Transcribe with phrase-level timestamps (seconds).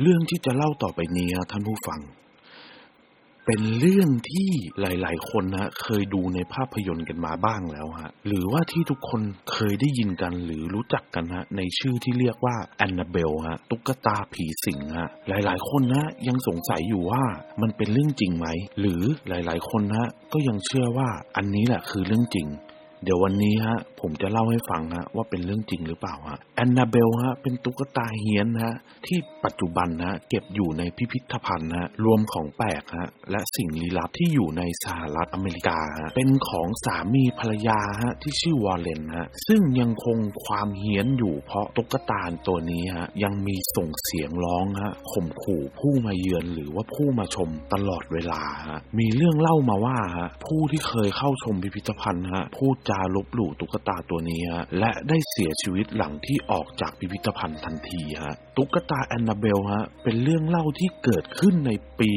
[0.00, 2.00] เรื่องที่จะเล่าต่อไปนี้ท่านผู้ฟัง
[3.46, 9.22] เป็นเรื่องที่หลาย ๆ คนนะเคยดูในภาพยนตร์กันมาบ้างแล้วฮะ หรือว่าที่ทุกคน
[9.52, 17.24] เคยได้ยินกันหรือรู้จักกันฮะ ในชื่อที่เรียกว่าแอนนาเบลฮะ ตุ๊กตาผีสิงฮะ หลาย ๆ คนนะยังสงสัยอยู่ว่า
[17.62, 18.46] มันเป็นเรื่องจริงไหม
[18.80, 22.46] หรือหลาย ๆ คนนะก็ยังเชื่อว่าอันนี้แหละคือเรื่องจริง
[23.04, 28.74] เดี๋ยววันนี้ฮะ ผมจะเล่าให้ฟังฮะว่าเป็นเรื่องจริงหรือเปล่าฮะแอนนาเบลฮะเป็นตุ๊กตาเฮียนฮะ
[29.06, 61.70] ที่ปัจจุบันฮะเก็บอยู่ในพิพิธภัณฑ์ฮะรวมของแปลกฮะและสิ่งลี้ลับที่อยู่ในสหรัฐอเมริกาฮะเป็นของสามีภรรยาฮะที่ชื่อวอลเลนฮะซึ่งยังคงความเฮี้ยนอยู่เพราะตุ๊กตาตัวนี้ฮะยังมีส่งเสียงร้องฮะข่มขู่ผู้มาเยือนหรือว่าผู้มาชมตลอดเวลาฮะมีเรื่องเล่ามาว่าฮะผู้ที่เคยเข้าชมพิพิธภัณฑ์ฮะพูดจาลบหลู่ตุ๊กตาตัวนี้ฮะและได้เสียชีวิตหลังที่ออกจากพิพิธภัณฑ์ทันทีฮะตุ๊กตาแอนนาเบลฮะเป็นเรื่องเล่าที่เกิดขึ้นใน
[62.00, 62.12] ปี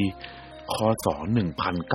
[0.73, 0.75] ค
[1.05, 1.07] ศ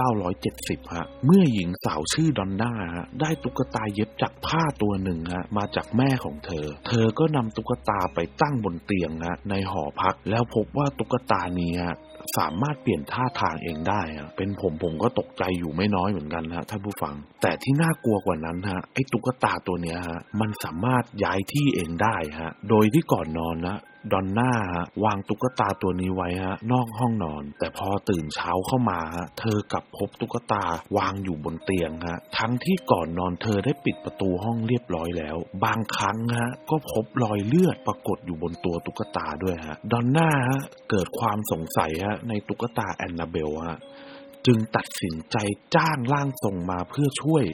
[0.03, 11.97] 1970 ฮะ เมื่อหญิงสาวชื่อดอนน่าฮะ ได้ตุ๊กตาเย็บจากผ้าตัวหนึ่งฮะ มาจากแม่ของเธอ เธอก็นำตุ๊กตาไปตั้งบนเตียงฮะ ในหอพัก แล้วพบว่าตุ๊กตานี้ฮะ
[12.39, 23.79] สามารถเปลี่ยนท่าทางเองได้ฮะเป็นผมผมก็ตกใจอยู่ไม่น้อยเหมือนกันฮะท่านผู้ฟัง แต่ที่น่ากลัวกว่านั้นฮะไอ้ตุ๊กตาตัวเนี้ยฮะมันสามารถย้ายที่เองได้ฮะโดยที่ก่อนนอนนะ
[24.13, 30.65] ดอนน่าฮะวางตุ๊กตาตัวนี้ไว้ฮะนอกห้องนอน แต่พอตื่นเช้าเข้ามาฮะเธอกลับพบตุ๊กตา
[30.97, 43.79] วางอยู่บนเตียงฮะทั้งที่ก่อนนอนเธอได้ปิดประตูห้องเรียบร้อยแล้ว บางครั้งฮะก็พบรอยเลือดปรากฏอยู่บนตัวตุ๊กตาด้วยฮะดอนน่าฮะเกิดความสงสัยฮะในตุ๊กตาแอนนาเบลฮะ
[44.47, 45.37] จึงตัดสินใจ
[45.77, 47.45] จ้างร่างทรงมาเพื่อช่วย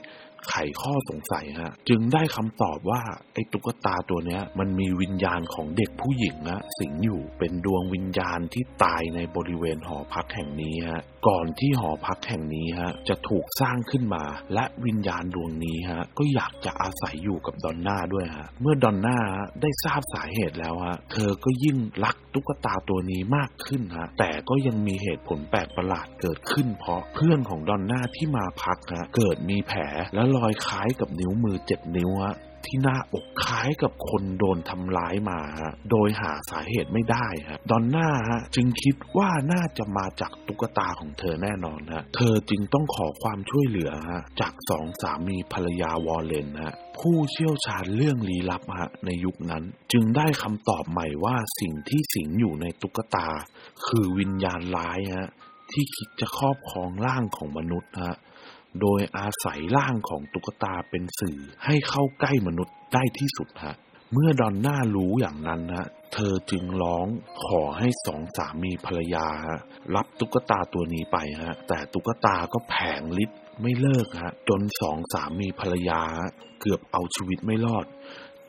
[0.50, 3.02] ไขข้อสงสัยฮะจึงได้คำตอบว่า
[3.34, 14.24] ไอ้ตุ๊กตาตัวเนี้ย มันมีวิญญาณของเด็กผู้หญิงอะสิงอยู่เป็นดวงวิญญาณที่ตายในบริเวณหอพักแห่งนี้ฮะก่อนที่หอพักแห่งนี้ฮะจะถูกสร้างขึ้นมา
[14.54, 19.18] และวิญญาณดวงนี้ฮะก็อยากจะอาศัยอยู่กับดอนน่าด้วยฮะเมื่อดอนน่า
[19.62, 29.80] ได้ทราบสาเหตุแล้วฮะเธอก็ยิ่งรักตุ๊กตาตัวนี้มากขึ้นฮะแต่ก็ยังมีเหตุผลแปลกประหลาดเกิดขึ้น เพราะเพื่อนของดอนน่าที่มาพักฮะเกิดมีแผล
[30.14, 32.36] และรอยคล้ายกับนิ้วมือเจ็ดนิ้วฮะ
[32.70, 53.28] ที่หน้าอกคล้ายกับคนโดนทำร้ายมาฮะโดยหาสาเหตุไม่ได้ฮะดอนน่าฮะจึงคิดว่าน่าจะมาจากตุ๊กตาของเธอแน่นอนฮะเธอจึงต้องขอความช่วยเหลือฮะจากสองสามีภรรยาวอลเลนฮะผู้เชี่ยวชาญเรื่องลี้ลับฮะในยุคนั้น จึงได้คำตอบใหม่ว่าสิ่งที่สิงอยู่ในตุ๊กตา
[53.86, 55.30] คือวิญญาณร้ายฮะ
[55.72, 58.16] ที่คิดจะครอบครองร่างของมนุษย์ฮะ
[58.80, 63.76] โดยอาศัยร่างของตุ๊กตาเป็นสื่อให้เข้าใกล้มนุษย์ได้ที่สุดฮะ
[64.12, 67.06] เมื่อดอนน่ารู้อย่างนั้นฮะเธอจึงร้อง
[67.44, 69.58] ขอให้สองสามีภรรยาฮะ
[69.94, 76.00] รับตุ๊กตาตัวนี้ไปฮะ แต่ตุ๊กตาก็แผงฤทธิ์ไม่เลิกฮะ จนสองสามีภรรยา
[76.60, 77.86] เกือบเอาชีวิตไม่รอด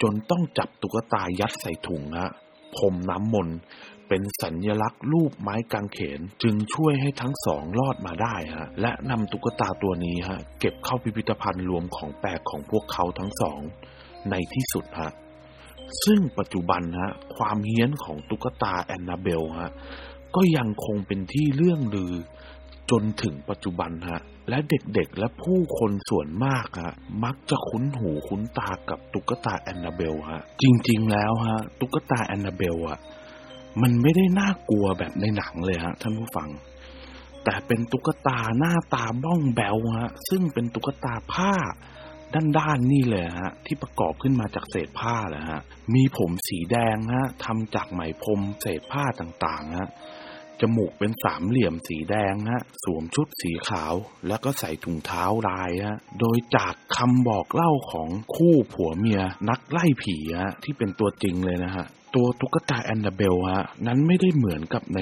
[0.01, 2.29] จนต้องจับตุ๊กตายัดใส่ถุงฮะ
[2.75, 3.57] พรมน้ำมนต์
[4.07, 13.59] เป็นสัญญลักษณ์รูปไม้กางเขน จึงช่วยให้ทั้งสองรอดมาได้ฮะและนำตุ๊กตาตัวนี้ฮะเก็บเข้าพิพิธภัณฑ์รวมของแปลกของพวกเขาทั้งสอง
[14.29, 15.11] ในที่สุดฮะ
[16.05, 19.71] ซึ่งปัจจุบันฮะความเฮี้ยนของตุ๊กตาแอนนาเบลฮะ
[20.35, 22.13] ก็ยังคงเป็นที่เรื่องลือ
[22.91, 26.93] จนถึงปัจจุบันฮะ และเด็กๆ และผู้คนส่วนมากฮะ
[27.23, 32.99] มักจะคุ้นหูคุ้นตากับตุ๊กตาแอนนาเบลฮะ จริงๆแล้วฮะ ตุ๊กตาแอนนาเบลอะ
[33.81, 36.49] มันไม่ได้น่ากลัวแบบในหนังเลยฮะท่านผู้ฟัง
[37.43, 41.53] แต่เป็นตุ๊กตาหน้าตาบ้องแบวฮะ ซึ่งเป็นตุ๊กตาผ้า
[42.57, 45.61] ด้านๆนี่เลยฮะ ที่ประกอบขึ้นมาจากเศษผ้าแหละฮะ
[45.93, 49.89] มีผมสีแดงฮะทำจากไหมพรมเศษผ้าต่างๆฮะ
[50.61, 53.93] จมูกเป็นสามเหลี่ยมสีแดงฮะ สวมชุดสีขาว
[54.27, 61.85] แล้วก็ใส่ถุงเท้าลายฮะ โดยจากคำบอกเล่าของคู่ผัวเมียนักไล่ผีฮะที่เป็นตัวจริงเลยนะฮะ
[62.15, 65.01] ตัวตุ๊กตาแอนนาเบลฮะ นั้นไม่ได้เหมือนกับใน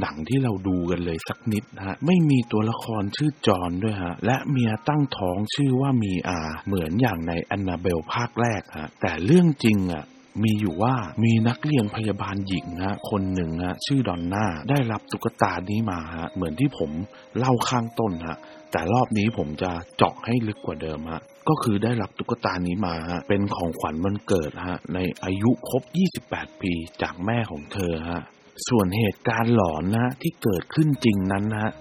[0.00, 10.04] หนังที่เราดูกันเลยสักนิดฮะ ไม่มีตัวละครชื่อจอนด้วยฮะ และเมียตั้งท้องชื่อว่ามีอา เหมือนอย่างในแอนนาเบลภาคแรกฮะ แต่เรื่องจริงอะ
[10.42, 10.94] มีอยู่ว่า
[11.24, 16.90] มีนักเรียนพยาบาลหญิงฮะคนหนึ่งฮะชื่อดอนน่าได้รับตุ๊กตานี้มาฮะเหมือนที่ผม
[17.38, 18.36] เล่าข้างต้นฮะ
[18.72, 25.82] แต่รอบนี้ผมจะเจาะให้ลึกกว่าเดิมฮะก็คือได้รับตุ๊กตานี้มาฮะเป็นของขวัญวันเกิดฮะในอายุครบ
[26.22, 26.72] 28 ปี
[27.02, 28.22] จากแม่ของเธอฮะ
[28.68, 31.72] ส่วนเหตุการณ์หลอนนะที่เกิดขึ้นจริงนั้นนะ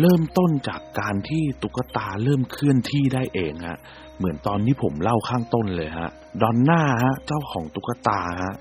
[0.00, 3.78] เริ่มต้นจากการที่ตุ๊กตาเริ่มเคลื่อนที่ได้เองฮะ
[4.18, 6.10] เหมือนตอนที่ผมเล่าข้างต้นเลยฮะ
[6.40, 8.54] ดอนน่าฮะ เจ้าของตุ๊กตาฮะ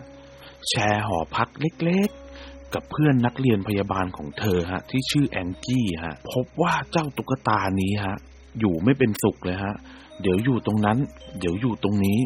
[0.70, 1.50] แชร์หอพัก
[1.84, 8.16] เล็กๆ กับเพื่อนนักเรียนพยาบาลของเธอฮะ ที่ชื่อแองจี้ฮะ พบว่าเจ้าตุ๊กตานี้ฮะ
[8.60, 9.76] อยู่ไม่เป็นสุขเลยฮะ
[10.22, 10.98] เดี๋ยวอยู่ตรงนั้น
[11.40, 12.20] เดี๋ยวอยู่ตรงนี้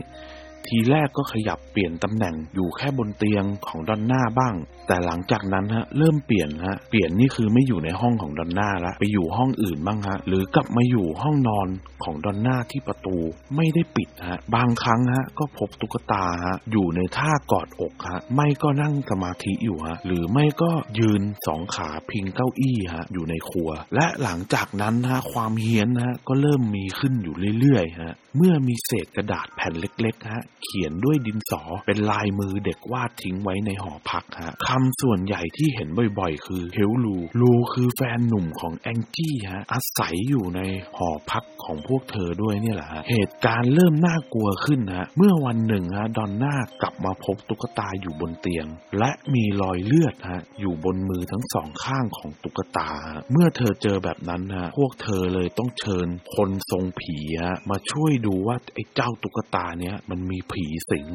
[0.67, 4.55] ทีแรกก็ขยับเปลี่ยนตำแหน่งอยู่แค่บนเตียงของดอนน่าบ้าง
[4.87, 11.67] แต่หลังจากนั้นฮะเริ่มเปลี่ยนฮะเปลี่ยนนี่คือไม่อยู่ในห้องของดอนน่าละไปอยู่ห้องอื่นบ้างฮะหรือกลับมาอยู่ห้องนอน
[12.03, 13.17] ของดอนน่าที่ประตู
[13.55, 35.89] ไม่ได้ปิดฮะบางครั้งฮะก็พบตุ๊กตาฮะอยู่ในท่ากอดอกฮะไม่ก็นั่งสมาธิอยู่ฮะหรือไม่ก็ยืนสองขาพิงเก้าอี้ฮะอยู่ในครัว และหลังจากนั้นฮะความเฮี้ยนฮะก็เริ่มมีขึ้นอยู่เรื่อยๆฮะเมื่อมีเศษกระดาษแผ่นเล็กๆฮะเขียนด้วยดินสอเป็นลายมือเด็กวาดทิ้งไว้ในหอพักฮะคำส่วนใหญ่ที่เห็น
[36.19, 40.61] บ่อยๆ คือเฮลลูลูคือแฟนหนุ่มของแองจี้ฮะอาศัยอยู่ใน
[40.97, 48.65] หอพัก ของพวกเธอด้วยเนี่ยแหละฮะเหตุการณ์เริ่มน่ากลัวขึ้นฮะเมื่อวันหนึ่งฮะดอนน่ากลับมาพบตุ๊กตาอยู่บนเตียง
[48.99, 52.89] และมีรอยเลือดฮะอยู่บนมือทั้งสองข้างของตุ๊กตา
[53.31, 61.07] เมื่อเธอเจอแบบนั้นฮะพวกเธอเลยต้องเชิญคนทรงผีฮะมาช่วยดูว่าไอ้เจ้าตุ๊กตาเนี้ยมันมีผีสิง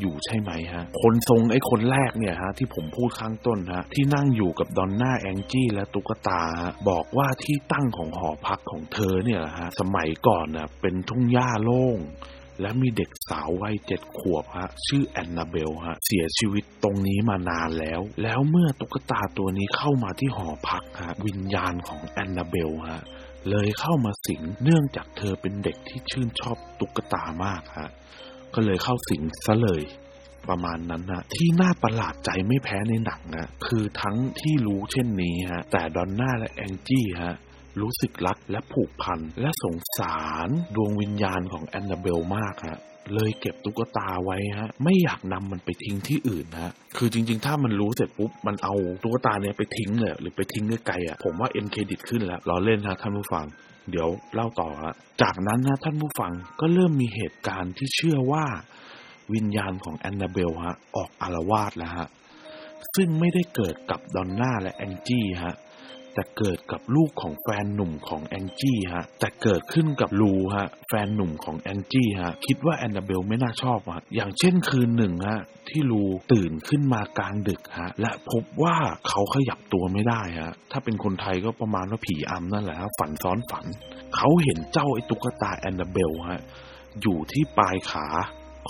[0.00, 6.42] อยู่ใช่ไหมฮะ คนทรงไอ้คนแรกเนี่ยฮะที่ผมพูดข้างต้นฮะที่นั่งอยู่กับดอนน่าแองจี้และตุ๊กตา
[6.88, 11.98] บอกว่าที่ตั้งของหอพักของเธอเนี่ยฮะสมัยก่อนน่ะเป็นทุ่งหญ้าโล่ง
[12.60, 23.02] และมีเด็กสาววัยเจ็ดขวบฮะชื่อแอนนาเบลฮะเสียชีวิตตรงนี้มานานแล้ว แล้วเมื่อตุ๊กตาตัวนี้เข้ามาที่หอพักฮะวิญญาณของแอนนาเบลฮะ
[23.50, 27.90] เลยเข้ามาสิงเนื่องจากเธอเป็นเด็กที่ชื่นชอบตุ๊กตามากฮะ
[28.54, 29.82] ก็เลยเข้าสิงซะเลย
[30.48, 37.36] ประมาณนั้นนะที่น่าประหลาดใจไม่แพ้ในหนังนะคือทั้งที่รู้เช่นนี้ฮะแต่ดอนน่าและแองจี้ฮะ
[37.80, 42.80] รู้สึกรักและผูกพัน และสงสารดวงวิญญาณของแอนนาเบลมากฮะ
[43.14, 53.46] เลยเก็บตุ๊กตาไว้ฮะ ไม่อยากนำมันไปทิ้งที่อื่นฮะ คือจริง ๆ ถ้ามันรู้เสร็จปุ๊บ มันเอาตุ๊กตาเนี้ยไปทิ้งเลยหรือไปทิ้งไกลๆอะ ผมว่า end credit ขึ้นแล้วรอเล่นฮะท่านผู้ฟัง
[53.90, 58.44] เดี๋ยวเล่าต่อฮะ จากนั้นนะท่านผู้ฟังก็เริ่มมีเหตุการณ์ที่เชื่อว่า
[59.34, 62.08] วิญญาณของแอนนาเบลฮะ ออกอาละวาดแล้วฮะ
[62.94, 65.56] ซึ่งไม่ได้เกิดกับดอนน่าและแองจี้ฮะ
[66.14, 76.02] แต่เกิดกับลูกของแฟนหนุ่มของแองจี้ฮะแต่เกิดขึ้นกับลูฮะแฟนหนุ่มของแองจี้ฮะคิดว่าแอนนาเบลไม่น่าชอบฮะอย่างเช่นคืนหนึ่งฮะที่ลู
[76.32, 78.76] ตื่นขึ้นมากลางดึกฮะและพบว่า
[79.08, 83.66] เขาขยับตัวไม่ได้ฮะถ้าเป็นคนไทยก็ประมาณว่าผีอำนั่นแหละฮะฝันซ้อนฝัน
[84.16, 86.40] เขาเห็นเจ้าไอ้ตุ๊กตาแอนนาเบลฮะ
[87.02, 88.06] อยู่ที่ปลายขา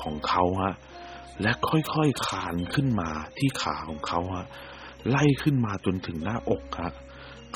[0.00, 0.74] ของเขาฮะ
[1.42, 4.46] และค่อยๆคานขึ้นมาที่ขาของเขาฮะ
[5.08, 6.92] ไล่ขึ้นมาจนถึงหน้าอกฮะ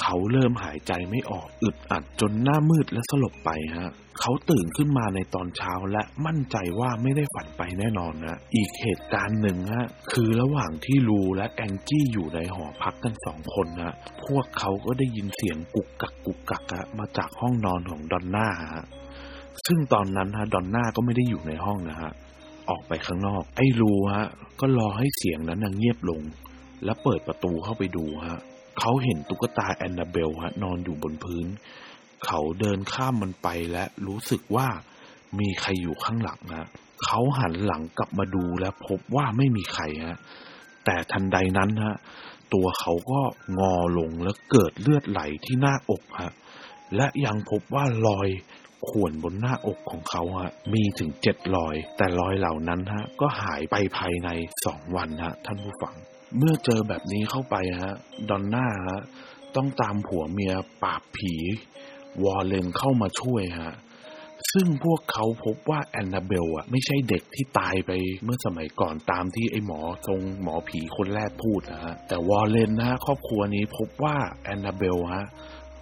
[0.01, 13.95] เขาเริ่มหายใจไม่ออกอึดอัดจนหน้ามืดและสลบไปฮะ เขาตื่นขึ้นมาในตอนเช้าและมั่นใจว่าไม่ได้ฝันไปแน่นอนนะอีกเหตุการณ์หนึ่งฮะคือระหว่างที่ลูและแองจี้อยู่ในหอพักกันสองคนฮะ
[14.25, 18.87] พวกเขาก็ได้ยินเสียงกุกกักกุกกักฮะมาจากห้องนอนของดอนน่าฮะ
[19.67, 22.13] ซึ่งตอนนั้นฮะดอนน่าก็ไม่ได้อยู่ในห้องนะฮะ
[22.71, 24.27] ออกไปข้างนอก ไอ้รูฮะ
[24.61, 26.21] ก็รอให้เสียงนั้นเงียบลง
[26.85, 28.41] แล้วเปิดประตูเข้าไปดูฮะ
[28.81, 31.47] เขาเห็นตุ๊กตาแอนนาเบลฮะนอนอยู่บนพื้น
[32.27, 34.69] เขาเดินข้ามมันไปและรู้สึกว่า
[35.39, 36.69] มีใครอยู่ข้างหลังฮะ
[37.05, 40.19] เขาหันหลังกลับมาดูและพบว่าไม่มีใครฮะ
[40.85, 41.97] แต่ทันใดนั้นฮะ
[42.55, 43.21] ตัวเขาก็
[43.59, 46.33] งอลงแล้วเกิดเลือดไหลที่หน้าอกฮะ
[46.97, 48.29] และยังพบว่ารอย
[48.89, 54.29] ข่วนบนหน้าอกของเขาฮะ มีถึงเจ็ดรอย แต่รอยเหล่านั้นฮะ ก็หายไปภายใน
[54.65, 55.95] สองวันฮะ ท่านผู้ฟัง
[56.39, 57.95] เมื่อเจอแบบนี้เข้าไปฮะ
[58.29, 59.01] ดอนน่าฮะ
[59.57, 61.35] ต้องตามผัวเมียปราบผี
[62.25, 63.73] วอลเลนเข้ามาช่วยฮะ
[64.53, 67.91] ซึ่งพวกเขาพบว่าแอนนาเบลอะ ไม่ใช่เด็กที่ตายไป
[68.25, 75.27] เมื่อสมัยก่อนตามที่ไอ้หมอทรงหมอผีคนแรกพูดนะฮะ แต่วอลเลนนะฮะครอบครัวนี้พบว่าแอนนาเบลฮะ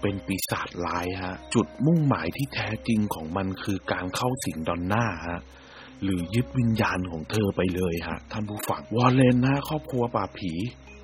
[0.01, 5.41] เป็นปีศาจร้ายฮะ จุดมุ่งหมายที่แท้จริงของมันคือการเข้าสิงดอนน่าฮะ
[6.03, 10.53] หรือยึดวิญญาณของเธอไปเลยฮะท่านผู้ฟังวอลเลนนะครอบครัวป่าผี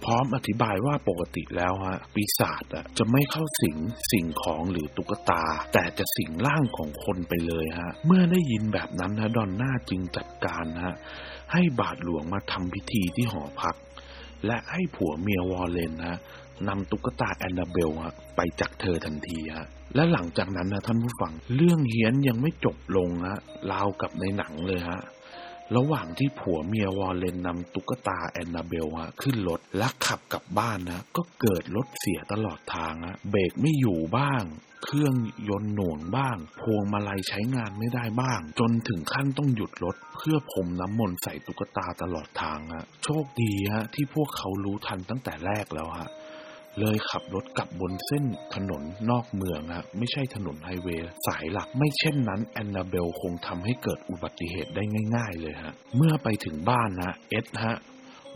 [0.05, 3.76] พร้อมอธิบายว่าปกติแล้วฮะปีศาจอะจะไม่เข้าสิง
[4.12, 10.97] สิ่งของหรือตุ๊กตา แต่จะสิงร่างของคนไปเลยฮะ เมื่อได้ยินแบบนั้นนะดอนน่าจึงจัดการฮะ
[11.52, 13.76] ให้บาทหลวงมาทำพิธีที่หอพัก
[14.47, 16.19] และให้ผัวเมียวอลเลนฮะ
[16.69, 23.38] นำตุ๊กตาแอนนาเบลฮะไปจากเธอทันทีฮะและหลังจากนั้นนะท่านผู้ฟัง เรื่องเฮี้ยนยังไม่จบลงฮะ
[23.73, 25.00] ราวกับในหนังเลยฮะ
[25.77, 34.45] ระหว่างที่ผัวเมียวอลเลนนำตุ๊กตาแอนนาเบลฮะขึ้นรถและขับกลับบ้านนะก็เกิดรถเสียตลอดทางฮะเบรกไม่อยู่บ้าง
[34.85, 35.15] เครื่อง
[35.49, 46.11] ยนต์หน่วงบ้าง พวงมาลัยใช้งานไม่ได้บ้าง จนถึงขั้นต้องหยุดรถ เพื่อพรมน้ำมนต์ใส่ตุ๊กตาตลอดทางฮะโชคดีฮะที่พวกเขารู้ทันตั้งแต่แรกแล้วฮะ
[46.80, 54.82] เลยขับรถกลับบนเส้นถนนนอกเมืองฮะไม่ใช่ถนนไฮเวย์สายหลัก ไม่เช่นนั้นแอนนาเบลคงทำให้เกิดอุบัติเหตุได้
[55.16, 57.76] ง่าย ๆ เลยฮะเมื่อไปถึงบ้านนะเอ็ดฮะ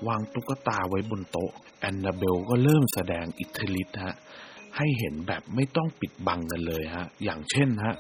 [0.06, 4.14] วางตุ๊กตาไว้บนโต๊ะแอนนาเบลก็เริ่มแสดงอิทธิฤทธิ์ฮะ
[4.76, 7.94] ให้เห็นแบบไม่ต้องปิดบังกันเลยฮะ อย่างเช่นฮะ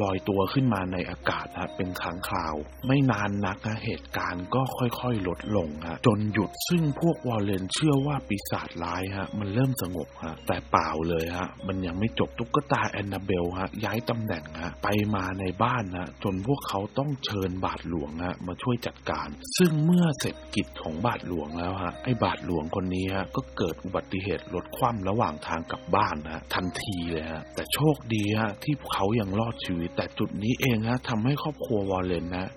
[0.00, 2.54] ลอยตัวขึ้นมาในอากาศฮะเป็นค้งคราว
[2.86, 19.28] ไม่นานนักฮะเหตุการณ์ก็ค่อยๆลดลงฮะจนหยุดซึ่งพวกวอลเลนเชื่อว่าปีศาจร้ายฮะมันเริ่มสงบฮะแต่เปล่าเลยฮะมันยังไม่จบตุ๊กตาแอนนาเบลฮะย้ายตำแหน่งฮะไปมาในบ้านฮะจนพวกเขาต้องเชิญบาทหลวงฮะมาช่วยจัดการ
[19.58, 32.48] ซึ่งเมื่อเสร็จกิจของบาทหลวงแล้วฮะไอ้บาทหลวงคนนี้ฮะก็เกิดอุบัติเหตุรถคว่ำระหว่างทางกลับบ้านฮะทันทีเลยฮะแต่โชคดีฮะที่เขายังรอดชีวิตแต่จุดนี้เองฮะทำให้ครอบครัววอลเลนนะ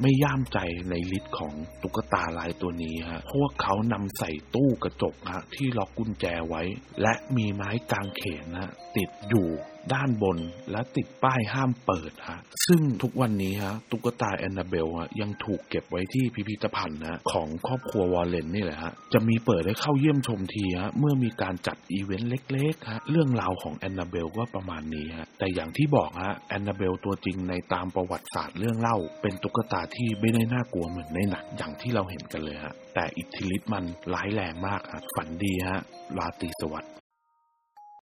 [0.00, 0.58] ไม่ย่ามใจ
[0.90, 6.62] ในฤทธิ์ของตุ๊กตาลายตัวนี้ฮะพวกเขานำใส่ตู้กระจกฮะที่ล็อกกุญแจไว้
[7.02, 9.48] และมีไม้กางเขนฮะติดอยู่
[9.94, 10.38] ด้านบน
[10.70, 35.80] และติดป้ายห้ามเปิดฮะซึ่งทุกวันนี้ฮะตุ๊กตาแอนนาเบลฮะยังถูกเก็บไว้ที่พิพิธภัณฑ์นะของครอบครัววอร์เรนนี่แหละฮะจะมีเปิดให้เข้าเยี่ยมชมทีฮะเมื่อมีการจัดอีเวนต์เล็กๆฮะเรื่องราวของแอนนาเบลก็ประมาณนี้ฮะแต่อย่างที่บอกฮะแอนนาเบลตัวจริงในตามประวัติศาสตร์เรื่องเล่า เป็นตุ๊กตาที่ไม่ได้น่ากลัวเหมือนในหนังอย่างที่เราเห็นกันเลยฮะแต่อิทธิฤทธิ์มันร้ายแรงมากฮะฝันดีฮะ
[36.18, 36.92] ราตรีสวัสดิ์